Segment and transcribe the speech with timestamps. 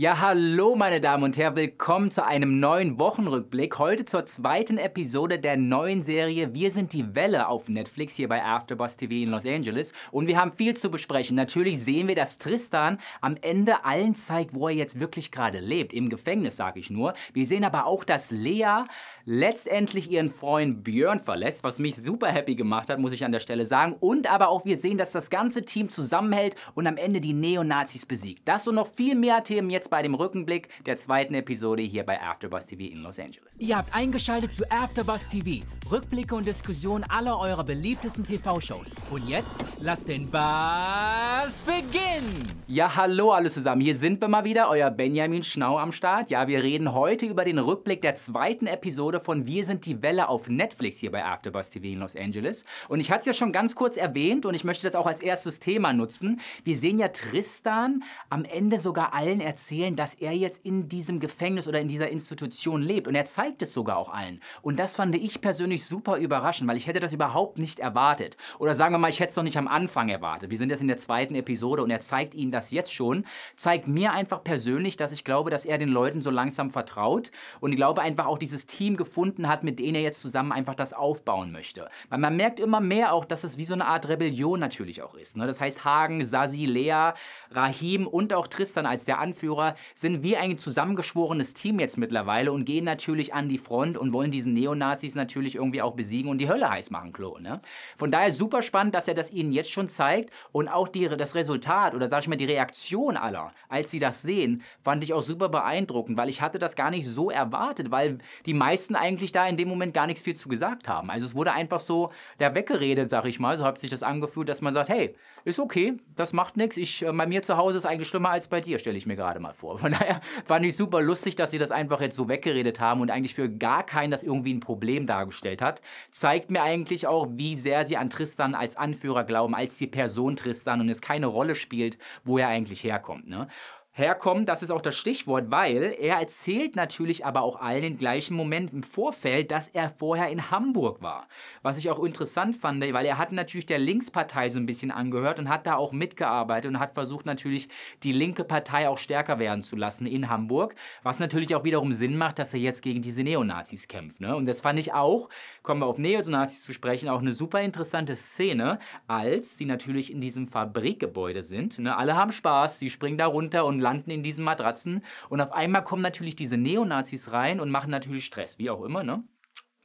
[0.00, 3.78] Ja, hallo meine Damen und Herren, willkommen zu einem neuen Wochenrückblick.
[3.78, 8.42] Heute zur zweiten Episode der neuen Serie Wir sind die Welle auf Netflix hier bei
[8.42, 9.92] AfterBuzz TV in Los Angeles.
[10.10, 11.36] Und wir haben viel zu besprechen.
[11.36, 15.92] Natürlich sehen wir, dass Tristan am Ende allen zeigt, wo er jetzt wirklich gerade lebt.
[15.92, 17.12] Im Gefängnis, sage ich nur.
[17.34, 18.84] Wir sehen aber auch, dass Lea
[19.26, 23.40] letztendlich ihren Freund Björn verlässt, was mich super happy gemacht hat, muss ich an der
[23.40, 23.96] Stelle sagen.
[24.00, 28.06] Und aber auch wir sehen, dass das ganze Team zusammenhält und am Ende die Neonazis
[28.06, 28.48] besiegt.
[28.48, 32.22] Das und noch viel mehr Themen jetzt bei dem Rückenblick der zweiten Episode hier bei
[32.22, 33.58] AfterBuzz TV in Los Angeles.
[33.58, 35.66] Ihr habt eingeschaltet zu AfterBuzz TV.
[35.90, 38.94] Rückblicke und Diskussionen aller eurer beliebtesten TV-Shows.
[39.10, 42.60] Und jetzt lasst den Buzz beginnen!
[42.68, 43.82] Ja, hallo alle zusammen.
[43.82, 46.30] Hier sind wir mal wieder, euer Benjamin Schnau am Start.
[46.30, 50.28] Ja, wir reden heute über den Rückblick der zweiten Episode von Wir sind die Welle
[50.28, 52.64] auf Netflix hier bei AfterBuzz TV in Los Angeles.
[52.88, 55.20] Und ich hatte es ja schon ganz kurz erwähnt und ich möchte das auch als
[55.20, 56.40] erstes Thema nutzen.
[56.62, 61.68] Wir sehen ja Tristan am Ende sogar allen erzählen, dass er jetzt in diesem Gefängnis
[61.68, 63.06] oder in dieser Institution lebt.
[63.06, 64.40] Und er zeigt es sogar auch allen.
[64.62, 68.36] Und das fand ich persönlich super überraschend, weil ich hätte das überhaupt nicht erwartet.
[68.58, 70.50] Oder sagen wir mal, ich hätte es noch nicht am Anfang erwartet.
[70.50, 73.24] Wir sind jetzt in der zweiten Episode und er zeigt ihnen das jetzt schon.
[73.54, 77.30] Zeigt mir einfach persönlich, dass ich glaube, dass er den Leuten so langsam vertraut.
[77.60, 80.74] Und ich glaube einfach auch dieses Team gefunden hat, mit denen er jetzt zusammen einfach
[80.74, 81.88] das aufbauen möchte.
[82.08, 85.14] Weil man merkt immer mehr auch, dass es wie so eine Art Rebellion natürlich auch
[85.14, 85.36] ist.
[85.36, 85.46] Ne?
[85.46, 87.12] Das heißt, Hagen, Sasi, Lea,
[87.52, 89.59] Rahim und auch Tristan als der Anführer
[89.94, 94.30] sind wie ein zusammengeschworenes Team jetzt mittlerweile und gehen natürlich an die Front und wollen
[94.30, 97.38] diesen Neonazis natürlich irgendwie auch besiegen und die Hölle heiß machen, Klo.
[97.38, 97.60] Ne?
[97.96, 101.34] Von daher super spannend, dass er das ihnen jetzt schon zeigt und auch die, das
[101.34, 105.22] Resultat oder sag ich mal die Reaktion aller, als sie das sehen, fand ich auch
[105.22, 109.46] super beeindruckend, weil ich hatte das gar nicht so erwartet, weil die meisten eigentlich da
[109.46, 111.10] in dem Moment gar nichts viel zu gesagt haben.
[111.10, 113.56] Also es wurde einfach so der weggeredet, sag ich mal.
[113.56, 116.76] So hat sich das angefühlt, dass man sagt, hey, ist okay, das macht nichts.
[116.76, 119.16] Ich, äh, bei mir zu Hause ist eigentlich schlimmer als bei dir, stelle ich mir
[119.16, 119.78] gerade mal vor.
[119.78, 123.10] Von daher fand ich super lustig, dass sie das einfach jetzt so weggeredet haben und
[123.10, 125.82] eigentlich für gar keinen das irgendwie ein Problem dargestellt hat.
[126.10, 130.36] Zeigt mir eigentlich auch, wie sehr sie an Tristan als Anführer glauben, als die Person
[130.36, 133.28] Tristan und es keine Rolle spielt, wo er eigentlich herkommt.
[133.28, 133.48] Ne?
[133.92, 138.36] Herkommen, das ist auch das Stichwort, weil er erzählt natürlich aber auch allen im gleichen
[138.36, 141.26] Moment im Vorfeld, dass er vorher in Hamburg war.
[141.62, 145.40] Was ich auch interessant fand, weil er hat natürlich der Linkspartei so ein bisschen angehört
[145.40, 147.68] und hat da auch mitgearbeitet und hat versucht natürlich
[148.04, 152.16] die linke Partei auch stärker werden zu lassen in Hamburg, was natürlich auch wiederum Sinn
[152.16, 154.20] macht, dass er jetzt gegen diese Neonazis kämpft.
[154.20, 154.36] Ne?
[154.36, 155.28] Und das fand ich auch,
[155.62, 158.78] kommen wir auf Neonazis zu sprechen, auch eine super interessante Szene,
[159.08, 161.78] als sie natürlich in diesem Fabrikgebäude sind.
[161.80, 161.96] Ne?
[161.96, 165.02] Alle haben Spaß, sie springen da runter und landen in diesen Matratzen.
[165.28, 169.02] Und auf einmal kommen natürlich diese Neonazis rein und machen natürlich Stress, wie auch immer,
[169.04, 169.24] ne?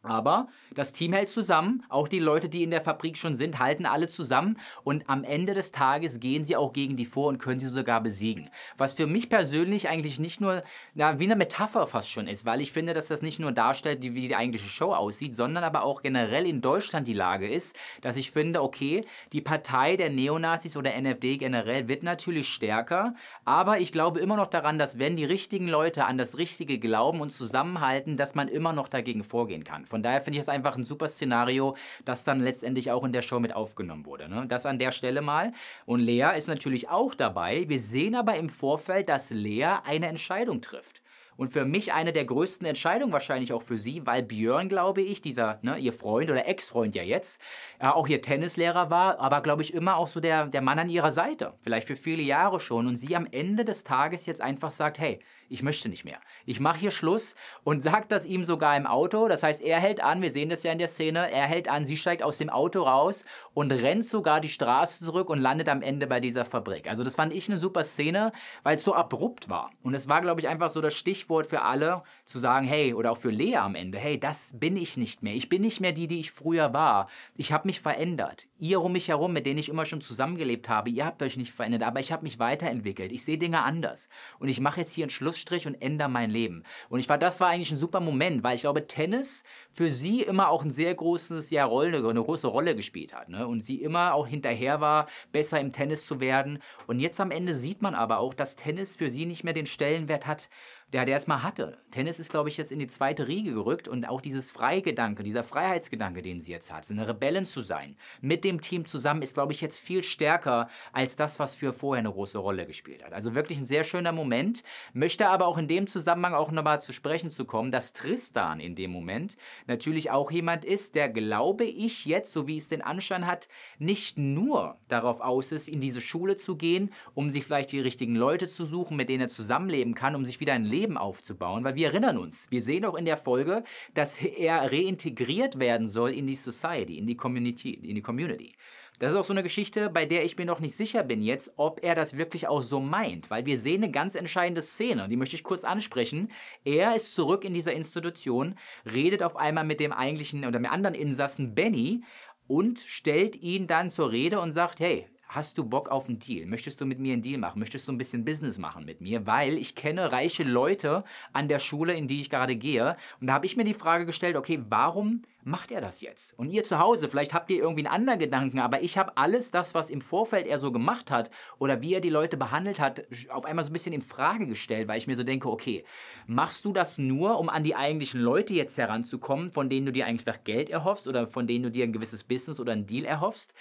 [0.06, 3.86] Aber das Team hält zusammen, auch die Leute, die in der Fabrik schon sind, halten
[3.86, 7.60] alle zusammen und am Ende des Tages gehen sie auch gegen die vor und können
[7.60, 8.50] sie sogar besiegen.
[8.78, 12.62] Was für mich persönlich eigentlich nicht nur na, wie eine Metapher fast schon ist, weil
[12.62, 16.02] ich finde, dass das nicht nur darstellt, wie die eigentliche Show aussieht, sondern aber auch
[16.02, 20.94] generell in Deutschland die Lage ist, dass ich finde, okay, die Partei der Neonazis oder
[20.96, 25.68] NFD generell wird natürlich stärker, aber ich glaube immer noch daran, dass wenn die richtigen
[25.68, 29.86] Leute an das Richtige glauben und zusammenhalten, dass man immer noch dagegen vorgehen kann.
[29.96, 31.74] Von daher finde ich es einfach ein super Szenario,
[32.04, 34.28] das dann letztendlich auch in der Show mit aufgenommen wurde.
[34.28, 34.46] Ne?
[34.46, 35.54] Das an der Stelle mal.
[35.86, 37.64] Und Lea ist natürlich auch dabei.
[37.70, 41.02] Wir sehen aber im Vorfeld, dass Lea eine Entscheidung trifft.
[41.38, 45.22] Und für mich eine der größten Entscheidungen wahrscheinlich auch für sie, weil Björn, glaube ich,
[45.22, 47.42] dieser, ne, ihr Freund oder Ex-Freund ja jetzt,
[47.80, 50.90] äh, auch ihr Tennislehrer war, aber glaube ich immer auch so der, der Mann an
[50.90, 51.54] ihrer Seite.
[51.62, 52.88] Vielleicht für viele Jahre schon.
[52.88, 55.20] Und sie am Ende des Tages jetzt einfach sagt, hey,
[55.50, 56.20] ich möchte nicht mehr.
[56.46, 59.28] Ich mache hier Schluss und sagt das ihm sogar im Auto.
[59.28, 61.86] Das heißt, er hält an, wir sehen das ja in der Szene, er hält an,
[61.86, 65.82] sie steigt aus dem Auto raus und rennt sogar die Straße zurück und landet am
[65.82, 66.90] Ende bei dieser Fabrik.
[66.90, 68.32] Also das fand ich eine super Szene,
[68.64, 69.72] weil es so abrupt war.
[69.84, 73.12] Und es war, glaube ich, einfach so das Stichwort für alle, zu sagen, hey, oder
[73.12, 75.36] auch für Lea am Ende, hey, das bin ich nicht mehr.
[75.36, 77.08] Ich bin nicht mehr die, die ich früher war.
[77.36, 78.48] Ich habe mich verändert.
[78.58, 81.52] Ihr um mich herum, mit denen ich immer schon zusammengelebt habe, ihr habt euch nicht
[81.52, 83.12] verändert, aber ich habe mich weiterentwickelt.
[83.12, 84.10] Ich sehe Dinge anders.
[84.40, 86.64] Und ich mache jetzt hier einen Schluss Schlussstrich und ändere mein Leben.
[86.90, 90.22] Und ich war, das war eigentlich ein super Moment, weil ich glaube, Tennis für sie
[90.22, 93.30] immer auch ein sehr großes, ja, Rolle, eine große Rolle gespielt hat.
[93.30, 93.48] Ne?
[93.48, 96.60] Und sie immer auch hinterher war, besser im Tennis zu werden.
[96.88, 99.66] Und jetzt am Ende sieht man aber auch, dass Tennis für sie nicht mehr den
[99.66, 100.50] Stellenwert hat,
[100.94, 101.78] der, der es mal hatte.
[101.92, 105.44] Tennis ist, glaube ich, jetzt in die zweite Riege gerückt und auch dieses Freigedanke, dieser
[105.44, 109.52] Freiheitsgedanke, den sie jetzt hat, eine Rebellin zu sein, mit dem Team zusammen, ist, glaube
[109.52, 113.14] ich, jetzt viel stärker als das, was für vorher eine große Rolle gespielt hat.
[113.14, 114.64] Also wirklich ein sehr schöner Moment.
[114.94, 118.76] Möchte aber auch in dem Zusammenhang auch nochmal zu sprechen zu kommen, dass Tristan in
[118.76, 119.38] dem Moment
[119.68, 123.48] natürlich auch jemand ist, der, glaube ich, jetzt, so wie es den Anschein hat,
[123.80, 128.16] nicht nur darauf aus ist, in diese Schule zu gehen, um sich vielleicht die richtigen
[128.16, 131.76] Leute zu suchen, mit denen er zusammenleben kann, um sich wieder ein Leben aufzubauen, weil
[131.76, 133.64] wir erinnern uns, wir sehen auch in der Folge,
[133.94, 138.54] dass er reintegriert werden soll in die Society, in die Community, in die Community.
[139.00, 141.52] Das ist auch so eine Geschichte, bei der ich mir noch nicht sicher bin jetzt,
[141.58, 145.18] ob er das wirklich auch so meint, weil wir sehen eine ganz entscheidende Szene, die
[145.18, 146.30] möchte ich kurz ansprechen.
[146.64, 148.56] Er ist zurück in dieser Institution,
[148.86, 152.04] redet auf einmal mit dem eigentlichen oder mit anderen Insassen Benny
[152.48, 156.46] und stellt ihn dann zur Rede und sagt, hey, Hast du Bock auf einen Deal?
[156.46, 157.60] Möchtest du mit mir einen Deal machen?
[157.60, 159.26] Möchtest du ein bisschen Business machen mit mir?
[159.26, 162.96] Weil ich kenne reiche Leute an der Schule, in die ich gerade gehe.
[163.20, 166.38] Und da habe ich mir die Frage gestellt, okay, warum macht er das jetzt?
[166.38, 169.52] Und ihr zu Hause, vielleicht habt ihr irgendwie einen anderen Gedanken, aber ich habe alles
[169.52, 173.06] das, was im Vorfeld er so gemacht hat oder wie er die Leute behandelt hat,
[173.30, 175.86] auf einmal so ein bisschen in Frage gestellt, weil ich mir so denke, okay,
[176.26, 180.08] machst du das nur, um an die eigentlichen Leute jetzt heranzukommen, von denen du dir
[180.08, 183.54] eigentlich Geld erhoffst oder von denen du dir ein gewisses Business oder einen Deal erhoffst?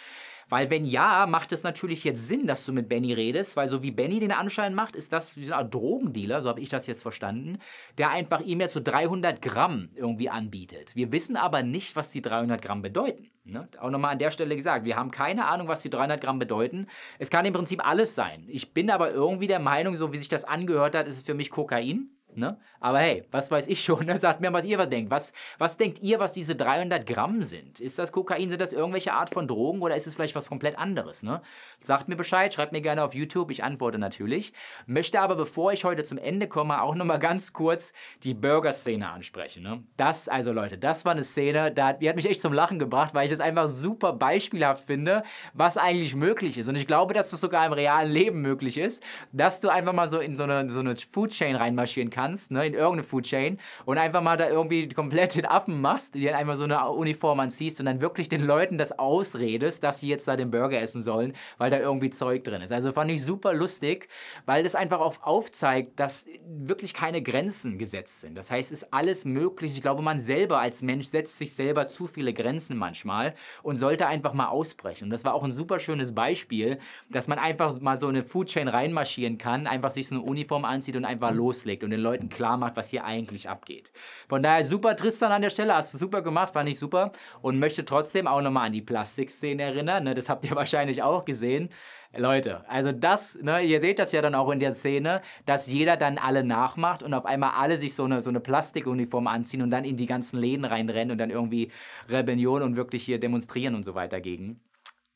[0.49, 3.83] Weil wenn ja, macht es natürlich jetzt Sinn, dass du mit Benny redest, weil so
[3.83, 7.59] wie Benny den Anschein macht, ist das ein Drogendealer, so habe ich das jetzt verstanden,
[7.99, 10.95] der einfach ihm jetzt so 300 Gramm irgendwie anbietet.
[10.95, 13.31] Wir wissen aber nicht, was die 300 Gramm bedeuten.
[13.45, 13.69] Ne?
[13.79, 16.87] Auch nochmal an der Stelle gesagt, wir haben keine Ahnung, was die 300 Gramm bedeuten.
[17.19, 18.45] Es kann im Prinzip alles sein.
[18.49, 21.35] Ich bin aber irgendwie der Meinung, so wie sich das angehört hat, ist es für
[21.35, 22.11] mich Kokain.
[22.37, 22.59] Ne?
[22.81, 24.19] Aber hey, was weiß ich schon, ne?
[24.19, 25.11] sagt mir, was ihr was denkt.
[25.11, 27.81] Was, was denkt ihr, was diese 300 Gramm sind?
[27.81, 30.79] Ist das Kokain, sind das irgendwelche Art von Drogen oder ist es vielleicht was komplett
[30.79, 31.23] anderes?
[31.23, 31.41] Ne?
[31.81, 34.53] Sagt mir Bescheid, schreibt mir gerne auf YouTube, ich antworte natürlich.
[34.87, 37.93] Möchte aber, bevor ich heute zum Ende komme, auch nochmal ganz kurz
[38.23, 39.63] die Burger-Szene ansprechen.
[39.63, 39.83] Ne?
[39.97, 43.25] Das, also Leute, das war eine Szene, die hat mich echt zum Lachen gebracht, weil
[43.25, 45.23] ich das einfach super beispielhaft finde,
[45.53, 46.69] was eigentlich möglich ist.
[46.69, 49.03] Und ich glaube, dass das sogar im realen Leben möglich ist,
[49.33, 52.67] dass du einfach mal so in so eine, so eine Food-Chain reinmarschieren kannst kannst, ne,
[52.67, 56.35] in irgendeine Food Chain und einfach mal da irgendwie komplett den Affen machst, die dann
[56.35, 60.27] einfach so eine Uniform anziehst und dann wirklich den Leuten das ausredest, dass sie jetzt
[60.27, 62.73] da den Burger essen sollen, weil da irgendwie Zeug drin ist.
[62.73, 64.09] Also fand ich super lustig,
[64.47, 68.37] weil das einfach auch aufzeigt, dass wirklich keine Grenzen gesetzt sind.
[68.37, 69.73] Das heißt, es ist alles möglich.
[69.75, 74.07] Ich glaube, man selber als Mensch setzt sich selber zu viele Grenzen manchmal und sollte
[74.07, 75.05] einfach mal ausbrechen.
[75.05, 76.79] Und das war auch ein super schönes Beispiel,
[77.11, 80.65] dass man einfach mal so eine Food Chain reinmarschieren kann, einfach sich so eine Uniform
[80.65, 83.91] anzieht und einfach loslegt und den Leuten Leuten klar macht, was hier eigentlich abgeht.
[84.29, 87.11] Von daher super Tristan an der Stelle, hast du super gemacht, fand ich super
[87.43, 90.05] und möchte trotzdem auch nochmal an die Plastikszene erinnern.
[90.05, 90.15] Ne?
[90.15, 91.71] Das habt ihr wahrscheinlich auch gesehen.
[92.17, 95.97] Leute, also das, ne, ihr seht das ja dann auch in der Szene, dass jeder
[95.97, 99.71] dann alle nachmacht und auf einmal alle sich so eine, so eine Plastikuniform anziehen und
[99.71, 101.73] dann in die ganzen Läden reinrennen und dann irgendwie
[102.09, 104.61] Rebellion und wirklich hier demonstrieren und so weiter gegen.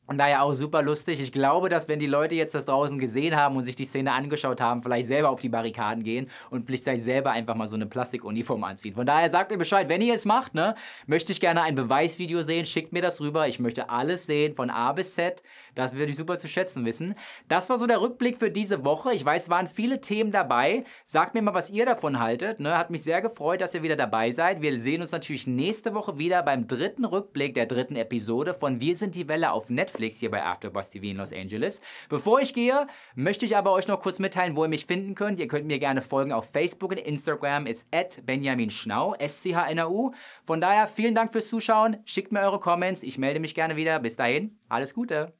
[0.09, 1.21] Und daher auch super lustig.
[1.21, 4.13] Ich glaube, dass wenn die Leute jetzt das draußen gesehen haben und sich die Szene
[4.13, 7.85] angeschaut haben, vielleicht selber auf die Barrikaden gehen und vielleicht selber einfach mal so eine
[7.85, 8.95] Plastikuniform anziehen.
[8.95, 10.75] Von daher sagt mir Bescheid, wenn ihr es macht, ne,
[11.07, 13.49] möchte ich gerne ein Beweisvideo sehen, schickt mir das rüber.
[13.49, 15.43] Ich möchte alles sehen, von A bis Z.
[15.75, 17.15] Das würde ich super zu schätzen wissen.
[17.47, 19.13] Das war so der Rückblick für diese Woche.
[19.13, 20.85] Ich weiß, waren viele Themen dabei.
[21.05, 22.61] Sagt mir mal, was ihr davon haltet.
[22.61, 22.79] Ne?
[22.79, 24.63] Hat mich sehr gefreut, dass ihr wieder dabei seid.
[24.63, 28.97] Wir sehen uns natürlich nächste Woche wieder beim dritten Rückblick der dritten Episode von Wir
[28.97, 29.98] sind die Welle auf Netflix.
[29.99, 31.81] Netflix hier bei AfterBuzz TV in Los Angeles.
[32.09, 35.41] Bevor ich gehe, möchte ich aber euch noch kurz mitteilen, wo ihr mich finden könnt.
[35.41, 37.67] Ihr könnt mir gerne folgen auf Facebook und Instagram.
[37.67, 40.13] It's at Benjamin Schnau, S-C-H-N-A-U.
[40.45, 41.99] Von daher, vielen Dank fürs Zuschauen.
[42.05, 43.03] Schickt mir eure Comments.
[43.03, 43.99] Ich melde mich gerne wieder.
[43.99, 45.38] Bis dahin, alles Gute.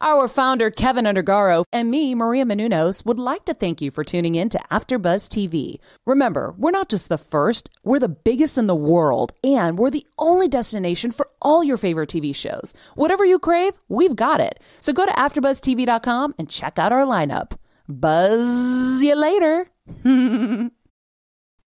[0.00, 4.36] Our founder, Kevin Undergaro, and me, Maria Menunos, would like to thank you for tuning
[4.36, 5.80] in to AfterBuzz TV.
[6.06, 10.06] Remember, we're not just the first, we're the biggest in the world, and we're the
[10.16, 12.74] only destination for all your favorite TV shows.
[12.94, 14.60] Whatever you crave, we've got it.
[14.78, 17.58] So go to AfterBuzzTV.com and check out our lineup.
[17.88, 19.68] Buzz you later.
[20.04, 20.70] the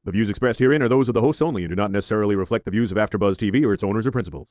[0.05, 2.71] views expressed herein are those of the hosts only and do not necessarily reflect the
[2.71, 4.47] views of AfterBuzz TV or its owners or principals.